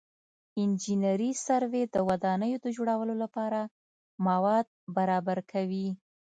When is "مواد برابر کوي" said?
4.27-5.87